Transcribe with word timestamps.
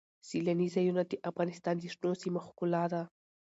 سیلاني 0.27 0.67
ځایونه 0.75 1.01
د 1.05 1.13
افغانستان 1.29 1.75
د 1.79 1.83
شنو 1.93 2.11
سیمو 2.21 2.39
ښکلا 2.45 2.83
ده. 2.93 3.01